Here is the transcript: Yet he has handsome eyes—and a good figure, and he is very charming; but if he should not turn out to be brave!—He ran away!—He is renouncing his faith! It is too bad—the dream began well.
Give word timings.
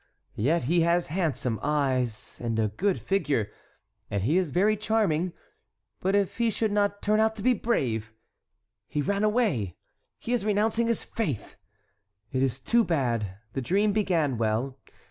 Yet 0.39 0.63
he 0.63 0.81
has 0.81 1.09
handsome 1.09 1.59
eyes—and 1.61 2.57
a 2.57 2.69
good 2.69 2.97
figure, 2.99 3.51
and 4.09 4.23
he 4.23 4.35
is 4.35 4.49
very 4.49 4.75
charming; 4.75 5.31
but 5.99 6.15
if 6.15 6.39
he 6.39 6.49
should 6.49 6.71
not 6.71 7.03
turn 7.03 7.19
out 7.19 7.35
to 7.35 7.43
be 7.43 7.53
brave!—He 7.53 9.03
ran 9.03 9.23
away!—He 9.23 10.33
is 10.33 10.43
renouncing 10.43 10.87
his 10.87 11.03
faith! 11.03 11.55
It 12.31 12.41
is 12.41 12.59
too 12.59 12.83
bad—the 12.83 13.61
dream 13.61 13.93
began 13.93 14.39
well. 14.39 14.79